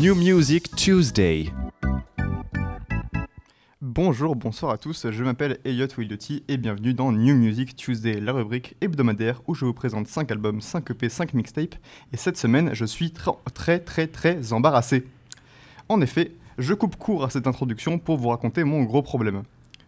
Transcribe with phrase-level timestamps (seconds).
[0.00, 1.52] New Music Tuesday.
[3.82, 8.30] Bonjour, bonsoir à tous, je m'appelle Elliot Wildotti et bienvenue dans New Music Tuesday, la
[8.30, 11.74] rubrique hebdomadaire où je vous présente 5 albums, 5 EP, 5 mixtapes
[12.12, 13.12] et cette semaine je suis
[13.54, 15.04] très très très embarrassé.
[15.88, 19.42] En effet, je coupe court à cette introduction pour vous raconter mon gros problème.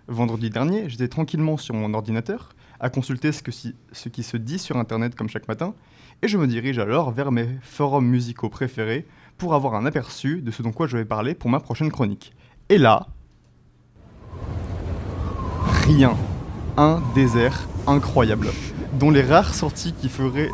[0.09, 2.49] Vendredi dernier, j'étais tranquillement sur mon ordinateur
[2.81, 3.43] à consulter ce,
[3.93, 5.73] ce qui se dit sur internet comme chaque matin
[6.23, 9.07] et je me dirige alors vers mes forums musicaux préférés
[9.41, 12.35] pour avoir un aperçu de ce dont quoi je vais parler pour ma prochaine chronique.
[12.69, 13.07] Et là,
[15.87, 16.15] rien.
[16.77, 18.49] Un désert incroyable,
[18.93, 20.51] dont les rares sorties qui feraient,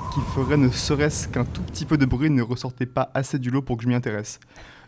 [0.57, 3.77] ne serait-ce qu'un tout petit peu de bruit ne ressortaient pas assez du lot pour
[3.77, 4.39] que je m'y intéresse.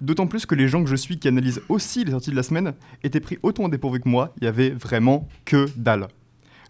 [0.00, 2.44] D'autant plus que les gens que je suis qui analysent aussi les sorties de la
[2.44, 6.06] semaine étaient pris autant à dépourvu que moi, il y avait vraiment que dalle.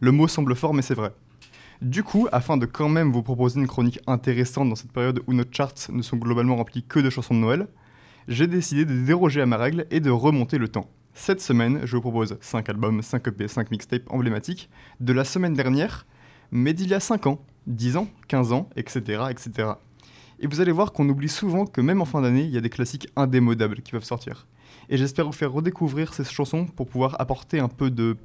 [0.01, 1.13] Le mot semble fort mais c'est vrai.
[1.83, 5.33] Du coup, afin de quand même vous proposer une chronique intéressante dans cette période où
[5.33, 7.69] nos charts ne sont globalement remplis que de chansons de Noël,
[8.27, 10.91] j'ai décidé de déroger à ma règle et de remonter le temps.
[11.15, 15.55] Cette semaine, je vous propose 5 albums, 5 EP, 5 mixtapes emblématiques de la semaine
[15.55, 16.05] dernière,
[16.51, 19.23] mais d'il y a 5 ans, 10 ans, 15 ans, etc.
[19.31, 19.71] etc.
[20.41, 22.61] Et vous allez voir qu'on oublie souvent que même en fin d'année, il y a
[22.61, 24.49] des classiques indémodables qui peuvent sortir.
[24.89, 28.17] Et j'espère vous faire redécouvrir ces chansons pour pouvoir apporter un peu de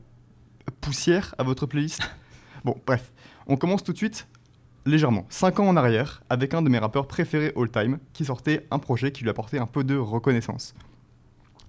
[0.82, 2.02] poussière à votre playlist.
[2.64, 3.12] Bon, bref,
[3.47, 4.27] on commence tout de suite
[4.86, 8.67] légèrement, 5 ans en arrière, avec un de mes rappeurs préférés all time, qui sortait
[8.72, 10.73] un projet qui lui apportait un peu de reconnaissance.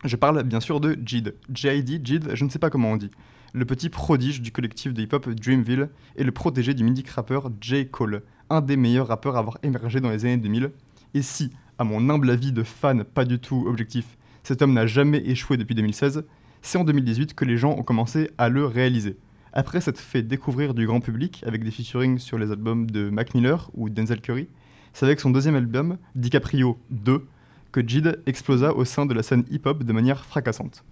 [0.04, 1.34] Je parle bien sûr de Jid.
[1.52, 2.00] J.I.D.
[2.02, 3.10] Jid, je ne sais pas comment on dit.
[3.52, 7.88] Le petit prodige du collectif de hip-hop Dreamville et le protégé du mythique rappeur J.
[7.88, 10.72] Cole, un des meilleurs rappeurs à avoir émergé dans les années 2000.
[11.14, 14.86] Et si, à mon humble avis de fan pas du tout objectif, cet homme n'a
[14.86, 16.24] jamais échoué depuis 2016,
[16.60, 19.16] c'est en 2018 que les gens ont commencé à le réaliser.
[19.56, 23.34] Après s'être fait découvrir du grand public avec des featurings sur les albums de Mac
[23.34, 24.48] Miller ou Denzel Curry,
[24.92, 27.24] c'est avec son deuxième album, DiCaprio 2,
[27.70, 30.82] que Jid explosa au sein de la scène hip-hop de manière fracassante.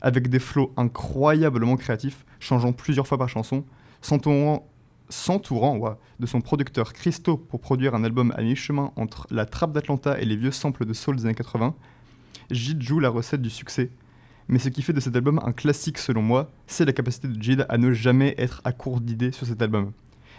[0.00, 3.64] Avec des flots incroyablement créatifs, changeant plusieurs fois par chanson,
[4.00, 4.68] s'entourant
[6.20, 10.24] de son producteur Christo pour produire un album à mi-chemin entre la trappe d'Atlanta et
[10.24, 11.74] les vieux samples de soul des années 80,
[12.52, 13.90] Jid joue la recette du succès.
[14.52, 17.42] Mais ce qui fait de cet album un classique selon moi, c'est la capacité de
[17.42, 19.92] Jid à ne jamais être à court d'idées sur cet album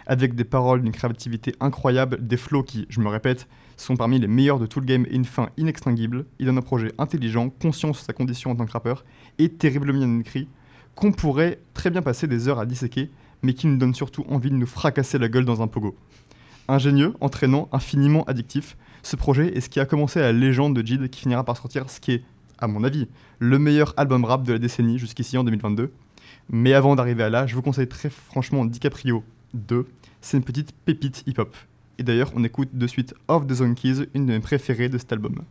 [0.06, 4.28] avec des paroles d'une créativité incroyable, des flows qui, je me répète, sont parmi les
[4.28, 6.26] meilleurs de tout le game et une fin inextinguible.
[6.38, 9.04] Il donne un projet intelligent, conscient de sa condition en tant que rappeur
[9.38, 10.46] et terriblement bien écrit,
[10.94, 13.10] qu'on pourrait très bien passer des heures à disséquer,
[13.42, 15.96] mais qui nous donne surtout envie de nous fracasser la gueule dans un pogo.
[16.68, 21.08] Ingénieux, entraînant, infiniment addictif, ce projet est ce qui a commencé la légende de Jid
[21.08, 22.22] qui finira par sortir ce qui est,
[22.64, 23.06] à mon avis,
[23.38, 25.92] le meilleur album rap de la décennie jusqu'ici en 2022.
[26.50, 29.86] Mais avant d'arriver à là, je vous conseille très franchement DiCaprio 2.
[30.20, 31.54] C'est une petite pépite hip-hop.
[31.98, 35.12] Et d'ailleurs, on écoute de suite Off the Zonkeys, une de mes préférées de cet
[35.12, 35.42] album.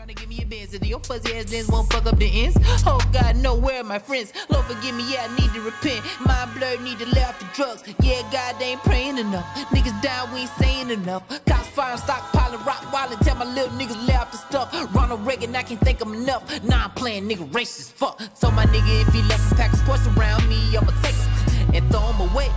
[0.00, 2.24] Trying to give me a Benz, and your fuzzy ass lens won't fuck up the
[2.24, 2.56] ends.
[2.86, 4.32] Oh God, no, where are my friends?
[4.48, 6.02] Lord, forgive me, yeah, I need to repent.
[6.24, 7.84] My blood need to lay off the drugs.
[8.00, 9.44] Yeah, God, they ain't praying enough.
[9.68, 11.28] Niggas down, we ain't saying enough.
[11.44, 14.72] Cops fire, stockpiling, rock while and tell my little niggas lay off the stuff.
[14.94, 16.48] Ronald Reagan, I can't think I'm enough.
[16.64, 18.22] Nah, I'm playing nigga racist, fuck.
[18.32, 21.74] So my nigga, if he left a pack of sports around me, I'ma take him
[21.74, 22.48] and throw him away.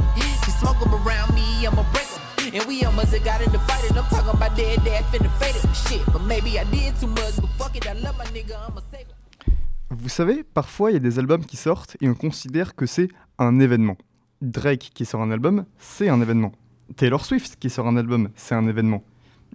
[0.61, 2.12] smoke them around me, I'ma break them.
[2.55, 5.55] And we almost got in the fight, and I'm talking about dead dad finna fade
[5.55, 5.65] it.
[5.73, 8.81] Shit, but maybe I did too much, but fuck it, I love my nigga, I'ma
[8.91, 9.53] save it.
[9.89, 13.07] Vous savez, parfois il y a des albums qui sortent et on considère que c'est
[13.39, 13.97] un événement.
[14.43, 16.51] Drake qui sort un album, c'est un événement.
[16.95, 19.03] Taylor Swift qui sort un album, c'est un événement.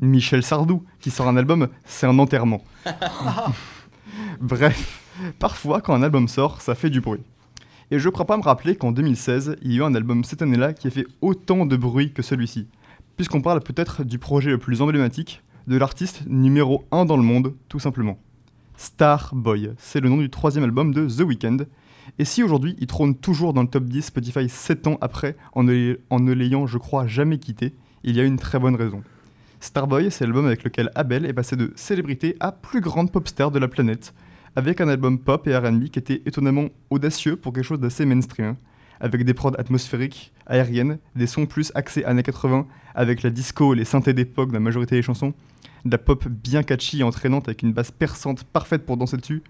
[0.01, 2.65] Michel Sardou qui sort un album, c'est un enterrement.
[4.41, 5.05] Bref,
[5.39, 7.23] parfois quand un album sort, ça fait du bruit.
[7.93, 10.43] Et je crois pas me rappeler qu'en 2016, il y a eu un album cette
[10.43, 12.67] année-là qui a fait autant de bruit que celui-ci.
[13.19, 17.57] Puisqu'on parle peut-être du projet le plus emblématique, de l'artiste numéro 1 dans le monde,
[17.69, 18.17] tout simplement.
[18.77, 21.57] Starboy, c'est le nom du troisième album de The Weeknd.
[22.21, 25.65] Et si aujourd'hui il trône toujours dans le top 10 Spotify 7 ans après, en
[25.65, 27.75] ne l'ayant, je crois, jamais quitté,
[28.05, 29.03] il y a une très bonne raison.
[29.59, 33.51] Starboy, c'est l'album avec lequel Abel est passé de célébrité à plus grande pop star
[33.51, 34.15] de la planète,
[34.55, 38.55] avec un album pop et RB qui était étonnamment audacieux pour quelque chose d'assez mainstream,
[39.01, 43.85] avec des prods atmosphériques, aériennes, des sons plus axés années 80, avec la disco, les
[43.85, 45.35] synthés d'époque dans la majorité des chansons,
[45.85, 49.43] de la pop bien catchy et entraînante avec une basse perçante parfaite pour danser dessus.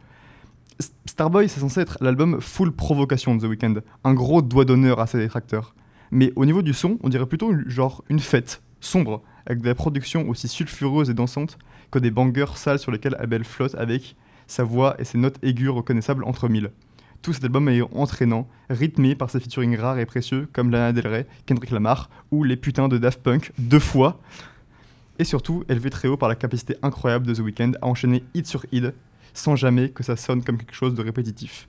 [1.07, 3.75] Starboy, c'est censé être l'album full provocation de The Weeknd,
[4.05, 5.75] un gros doigt d'honneur à ses détracteurs.
[6.11, 9.75] Mais au niveau du son, on dirait plutôt genre une fête, sombre, avec de la
[9.75, 11.59] production aussi sulfureuse et dansante
[11.91, 14.15] que des bangers sales sur lesquels Abel flotte avec
[14.47, 16.71] sa voix et ses notes aiguës reconnaissables entre mille.
[17.23, 21.07] Tout cet album est entraînant, rythmé par ses featuring rares et précieux comme Lana Del
[21.07, 24.21] Rey, Kendrick Lamar ou les putains de Daft Punk deux fois.
[25.19, 28.47] Et surtout, élevé très haut par la capacité incroyable de The Weeknd à enchaîner hit
[28.47, 28.95] sur hit,
[29.35, 31.69] sans jamais que ça sonne comme quelque chose de répétitif.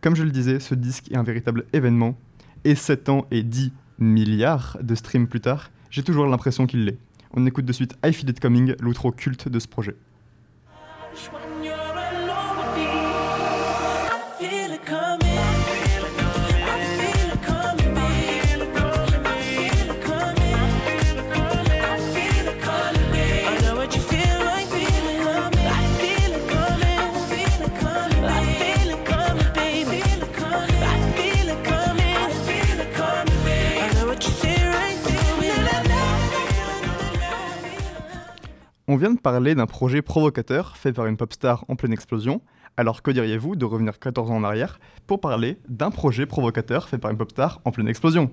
[0.00, 2.18] Comme je le disais, ce disque est un véritable événement,
[2.64, 6.98] et 7 ans et 10 milliards de streams plus tard, j'ai toujours l'impression qu'il l'est.
[7.32, 9.96] On écoute de suite I Feel It Coming, l'outro culte de ce projet.
[38.92, 42.42] On vient de parler d'un projet provocateur fait par une pop star en pleine explosion.
[42.76, 46.98] Alors que diriez-vous de revenir 14 ans en arrière pour parler d'un projet provocateur fait
[46.98, 48.30] par une pop star en pleine explosion?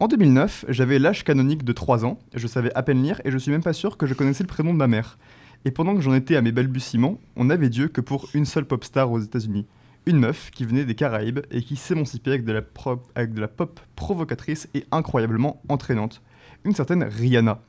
[0.00, 3.36] En 2009, j'avais l'âge canonique de 3 ans, je savais à peine lire et je
[3.36, 5.18] suis même pas sûr que je connaissais le prénom de ma mère.
[5.66, 8.64] Et pendant que j'en étais à mes balbutiements, on n'avait Dieu que pour une seule
[8.64, 9.66] pop star aux États-Unis.
[10.06, 14.86] Une meuf qui venait des Caraïbes et qui s'émancipait avec de la pop provocatrice et
[14.90, 16.22] incroyablement entraînante.
[16.64, 17.60] Une certaine Rihanna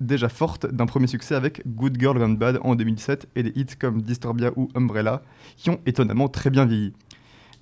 [0.00, 3.76] déjà forte d'un premier succès avec Good Girl Gone Bad en 2017 et des hits
[3.78, 5.22] comme Disturbia ou Umbrella
[5.56, 6.92] qui ont étonnamment très bien vieilli.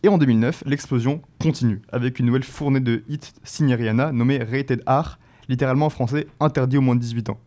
[0.04, 4.82] Et en 2009, l'explosion continue avec une nouvelle fournée de hits signée Rihanna nommée Rated
[4.86, 5.18] R,
[5.48, 7.40] littéralement en français interdit aux moins de 18 ans.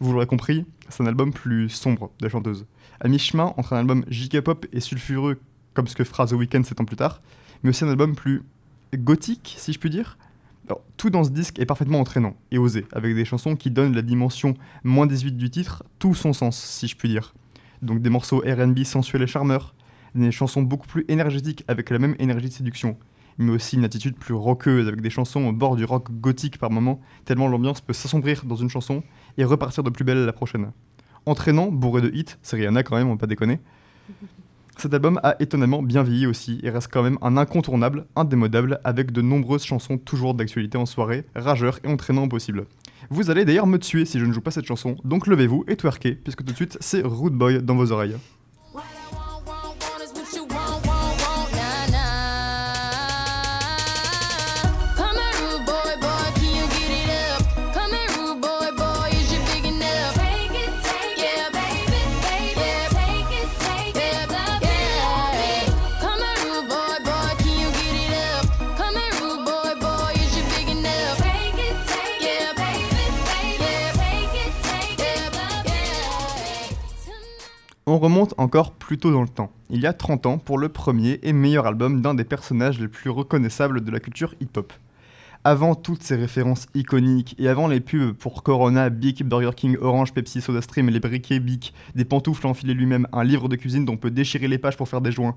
[0.00, 2.66] Vous l'aurez compris, c'est un album plus sombre de la chanteuse.
[3.00, 5.38] À mi-chemin entre un album giga pop et sulfureux
[5.74, 7.20] comme ce que fera The Weeknd 7 ans plus tard,
[7.62, 8.42] mais aussi un album plus
[8.94, 10.16] gothique si je puis dire,
[10.96, 14.02] tout dans ce disque est parfaitement entraînant et osé, avec des chansons qui donnent la
[14.02, 14.54] dimension
[14.84, 17.34] moins 18 du titre tout son sens, si je puis dire.
[17.82, 19.74] Donc des morceaux RB sensuels et charmeurs,
[20.14, 22.96] des chansons beaucoup plus énergétiques avec la même énergie de séduction,
[23.38, 26.70] mais aussi une attitude plus rockeuse avec des chansons au bord du rock gothique par
[26.70, 29.02] moments, tellement l'ambiance peut s'assombrir dans une chanson
[29.38, 30.70] et repartir de plus belle la prochaine.
[31.26, 33.60] Entraînant, bourré de hits, c'est Rihanna quand même, on va pas déconner.
[34.78, 39.12] Cet album a étonnamment bien vieilli aussi et reste quand même un incontournable, indémodable, avec
[39.12, 42.66] de nombreuses chansons toujours d'actualité en soirée, rageur et entraînant au possible.
[43.10, 45.76] Vous allez d'ailleurs me tuer si je ne joue pas cette chanson, donc levez-vous et
[45.76, 48.16] twerkez, puisque tout de suite c'est Rude Boy dans vos oreilles.
[77.92, 80.70] On remonte encore plus tôt dans le temps, il y a 30 ans, pour le
[80.70, 84.72] premier et meilleur album d'un des personnages les plus reconnaissables de la culture hip-hop.
[85.44, 90.14] Avant toutes ces références iconiques et avant les pubs pour Corona, Bic, Burger King, Orange,
[90.14, 93.92] Pepsi, SodaStream, les briquets Bic, des pantoufles à enfiler lui-même, un livre de cuisine dont
[93.92, 95.36] on peut déchirer les pages pour faire des joints,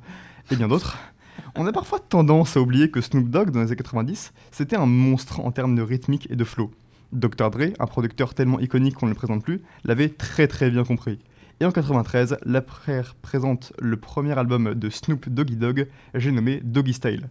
[0.49, 0.97] et bien d'autres,
[1.55, 4.85] on a parfois tendance à oublier que Snoop Dogg, dans les années 90, c'était un
[4.85, 6.71] monstre en termes de rythmique et de flow.
[7.11, 7.51] Dr.
[7.51, 11.19] Dre, un producteur tellement iconique qu'on ne le présente plus, l'avait très très bien compris.
[11.61, 16.59] Et en 93, la frère présente le premier album de Snoop Doggy Dogg, j'ai nommé
[16.61, 17.29] Doggy Style.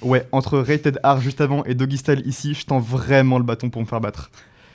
[0.00, 3.68] Ouais, entre Rated R juste avant et Doggy Style ici, je tends vraiment le bâton
[3.68, 4.30] pour me faire battre.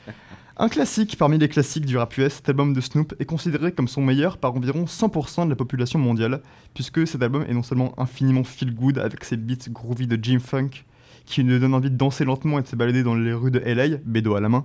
[0.56, 3.88] Un classique parmi les classiques du rap US, cet album de Snoop est considéré comme
[3.88, 6.40] son meilleur par environ 100% de la population mondiale,
[6.72, 10.38] puisque cet album est non seulement infiniment feel good avec ses beats groovy de Jim
[10.38, 10.84] Funk,
[11.26, 13.58] qui nous donne envie de danser lentement et de se balader dans les rues de
[13.58, 14.64] LA, bédo à la main,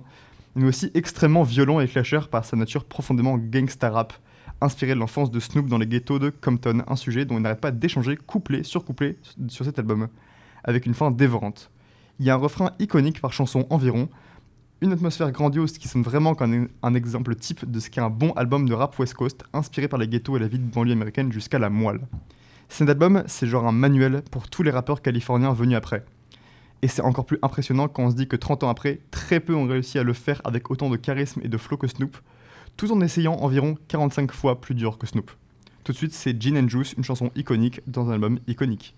[0.54, 4.12] mais aussi extrêmement violent et clasheur par sa nature profondément gangsta rap,
[4.60, 7.60] inspiré de l'enfance de Snoop dans les ghettos de Compton, un sujet dont il n'arrête
[7.60, 9.18] pas d'échanger couplet sur couplet
[9.48, 10.08] sur cet album,
[10.62, 11.70] avec une fin dévorante.
[12.20, 14.08] Il y a un refrain iconique par chanson environ,
[14.80, 18.32] une atmosphère grandiose qui sonne vraiment comme un, exemple type de ce qu'est un bon
[18.32, 21.32] album de rap West Coast, inspiré par les ghettos et la vie de banlieue américaine
[21.32, 22.00] jusqu'à la moelle.
[22.68, 26.04] Cet album, c'est genre un manuel pour tous les rappeurs californiens venus après.
[26.84, 29.54] Et c'est encore plus impressionnant quand on se dit que 30 ans après, très peu
[29.54, 32.18] ont réussi à le faire avec autant de charisme et de flow que Snoop,
[32.76, 35.30] tout en essayant environ 45 fois plus dur que Snoop.
[35.82, 38.94] Tout de suite, c'est Gin and Juice, une chanson iconique dans un album iconique.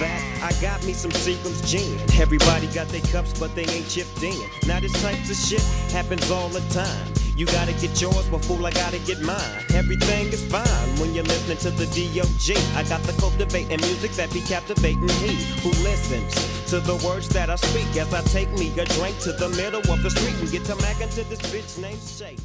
[0.00, 1.98] That I got me some Seagram's gin.
[2.18, 4.34] Everybody got their cups, but they ain't chipped in.
[4.66, 7.12] Now this type of shit happens all the time.
[7.36, 9.64] You gotta get yours, but fool, I gotta get mine.
[9.74, 12.56] Everything is fine when you're listening to the DOG.
[12.76, 16.34] I got the cultivating music that be captivating he who listens
[16.70, 19.80] to the words that I speak as I take me a drink to the middle
[19.92, 22.42] of the street and get to mackin' to this bitch named Shady.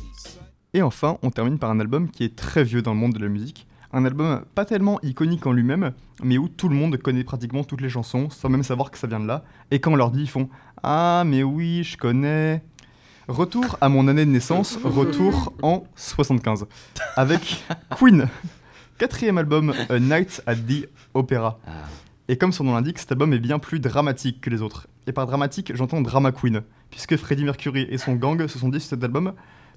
[0.74, 3.20] Et enfin, on termine par un album qui est très vieux dans le monde de
[3.20, 3.66] la musique,
[3.96, 7.80] Un album pas tellement iconique en lui-même, mais où tout le monde connaît pratiquement toutes
[7.80, 9.46] les chansons sans même savoir que ça vient de là.
[9.72, 10.50] Et quand on leur dit, ils font
[10.84, 12.62] Ah, mais oui, je connais.
[13.30, 16.68] Retour à mon année de naissance, retour en 75,
[17.16, 17.64] avec
[17.98, 18.28] Queen,
[18.98, 21.58] quatrième album A Night at the Opera.
[22.28, 24.88] Et comme son nom l'indique, cet album est bien plus dramatique que les autres.
[25.08, 28.82] Et par dramatique, j'entends drama queen, puisque Freddie Mercury et son gang se sont dit
[28.82, 29.32] sur cet album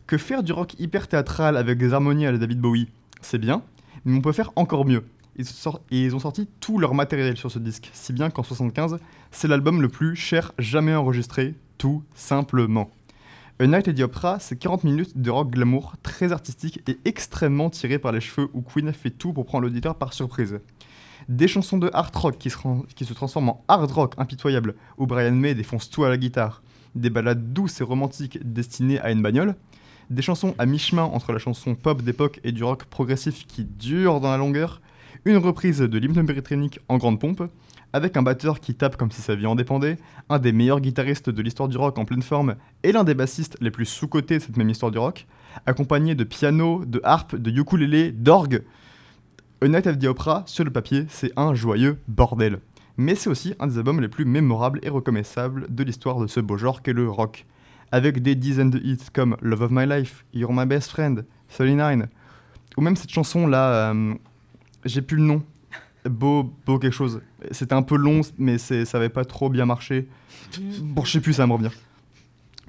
[0.09, 2.89] que faire du rock hyper théâtral avec des harmonies à la David Bowie,
[3.21, 3.63] c'est bien,
[4.05, 5.05] mais on peut faire encore mieux.
[5.37, 5.47] Ils,
[5.91, 8.99] et ils ont sorti tout leur matériel sur ce disque, si bien qu'en 75,
[9.31, 12.91] c'est l'album le plus cher jamais enregistré, tout simplement.
[13.61, 17.71] A Night at the Opera, c'est 40 minutes de rock glamour très artistique et extrêmement
[17.71, 20.61] tiré par les cheveux où Queen fait tout pour prendre l'auditeur par surprise.
[21.29, 22.57] Des chansons de hard rock qui se,
[22.95, 26.63] qui se transforment en hard rock impitoyable, où Brian May défonce tout à la guitare.
[26.95, 29.57] Des ballades douces et romantiques destinées à une bagnole.
[30.11, 34.21] Des chansons à mi-chemin entre la chanson pop d'époque et du rock progressif qui dure
[34.21, 34.81] dans la longueur.
[35.27, 37.43] Une reprise de l'hymne britannique en grande pompe.
[37.93, 39.99] Avec un batteur qui tape comme si sa vie en dépendait.
[40.31, 42.57] Un des meilleurs guitaristes de l'histoire du rock en pleine forme.
[42.85, 45.27] Et l'un des bassistes les plus sous-cotés de cette même histoire du rock.
[45.67, 48.65] Accompagné de piano, de harpe, de ukulélé, d'orgue.
[49.61, 52.61] A Night of the Opera, sur le papier, c'est un joyeux bordel.
[52.97, 56.41] Mais c'est aussi un des albums les plus mémorables et reconnaissables de l'histoire de ce
[56.41, 57.45] beau genre qu'est le rock.
[57.91, 62.09] Avec des dizaines de hits comme Love of My Life, You're My Best Friend, 39,
[62.77, 64.15] ou même cette chanson là, euh,
[64.85, 65.43] j'ai plus le nom,
[66.09, 67.21] Beau, beau quelque chose.
[67.51, 70.09] C'était un peu long, mais ça avait pas trop bien marché.
[70.81, 71.71] Bon, je sais plus, ça me revient.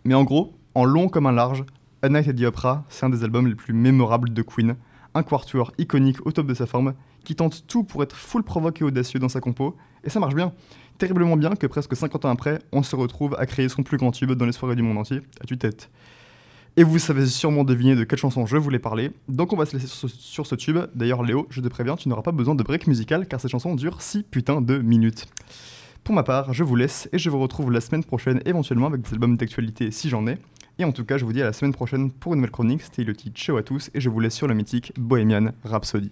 [0.04, 1.64] Mais en gros, en long comme un large,
[2.02, 4.76] A Night at the Opera, c'est un des albums les plus mémorables de Queen.
[5.14, 8.82] Un quatuor iconique au top de sa forme, qui tente tout pour être full provoque
[8.82, 10.54] et audacieux dans sa compo, et ça marche bien.
[11.00, 14.12] Terriblement bien que presque 50 ans après, on se retrouve à créer son plus grand
[14.12, 15.90] tube dans les soirées du monde entier, à tue-tête.
[16.76, 19.78] Et vous savez sûrement deviner de quelle chanson je voulais parler, donc on va se
[19.78, 20.78] laisser sur ce, tube.
[20.94, 23.76] D'ailleurs, Léo, je te préviens, tu n'auras pas besoin de break musical car cette chanson
[23.76, 25.28] dure 6 putains de minutes.
[26.04, 29.02] Pour ma part, je vous laisse et je vous retrouve la semaine prochaine éventuellement avec
[29.02, 30.38] des albums d'actualité si j'en ai.
[30.80, 32.82] Et en tout cas, je vous dis à la semaine prochaine pour une nouvelle chronique.
[32.82, 36.12] C'était le titre Ciao à tous et je vous laisse sur le mythique Bohemian Rhapsody.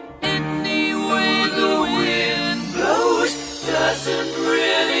[1.61, 3.35] The wind blows
[3.67, 5.00] doesn't really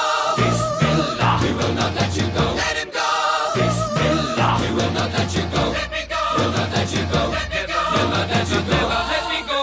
[0.41, 2.45] Bismillah, we will not let you go.
[2.61, 3.07] Let him go.
[3.55, 5.63] Bismillah, we will not let you go.
[5.77, 6.21] Let me go.
[6.57, 7.21] Not let you go.
[7.37, 7.79] Let me go.
[7.93, 8.79] We'll let you go.
[9.13, 9.59] Let me go.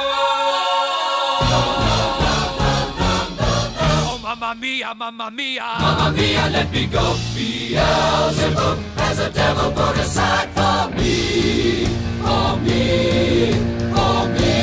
[3.81, 5.67] Oh, mamma mia, mamma mia.
[5.81, 7.17] Mamma mia, let me go.
[7.35, 11.87] Beelzebub has a devil put aside for me,
[12.23, 13.53] for me,
[13.95, 14.57] for me.